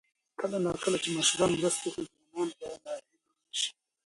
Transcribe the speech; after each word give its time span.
کله 0.39 0.57
نا 0.65 0.71
کله 0.83 0.97
چې 1.03 1.09
مشران 1.17 1.51
مرسته 1.59 1.85
وکړي، 1.89 2.05
ځوانان 2.29 2.49
به 2.57 2.65
ناهیلي 2.83 3.17
نه 3.45 3.53
شي. 3.59 3.71